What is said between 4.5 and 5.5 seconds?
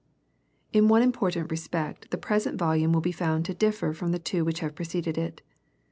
have preceded it.